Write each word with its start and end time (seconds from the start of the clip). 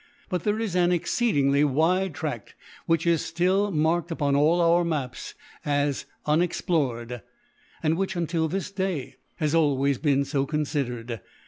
But 0.29 0.41
there 0.45 0.59
is 0.59 0.75
an 0.75 0.91
exceedingly 0.91 1.63
wide 1.63 2.15
tract 2.15 2.55
which 2.87 3.05
is 3.05 3.23
still 3.23 3.69
marked 3.69 4.09
upon 4.09 4.35
all 4.35 4.59
our 4.59 4.83
maps 4.83 5.35
as 5.63 6.07
unexplored, 6.25 7.21
and 7.83 7.95
which, 7.97 8.15
until 8.15 8.47
this 8.47 8.71
day, 8.71 9.17
has 9.35 9.53
always 9.53 9.99
been 9.99 10.25
so 10.25 10.47
considered. 10.47 11.21